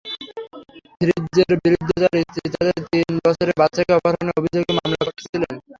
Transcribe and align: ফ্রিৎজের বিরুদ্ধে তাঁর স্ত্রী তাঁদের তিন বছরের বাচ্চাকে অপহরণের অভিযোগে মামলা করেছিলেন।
ফ্রিৎজের 0.99 1.51
বিরুদ্ধে 1.63 1.95
তাঁর 2.03 2.15
স্ত্রী 2.25 2.45
তাঁদের 2.53 2.77
তিন 2.91 3.13
বছরের 3.25 3.55
বাচ্চাকে 3.59 3.91
অপহরণের 3.97 4.37
অভিযোগে 4.39 4.71
মামলা 4.77 5.01
করেছিলেন। 5.07 5.53